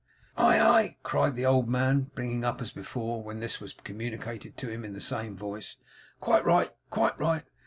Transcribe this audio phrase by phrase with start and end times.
[0.35, 4.67] 'Aye, aye!' cried the old man, brightening up as before, when this was communicated to
[4.67, 5.77] him in the same voice,
[6.19, 7.43] 'quite right, quite right.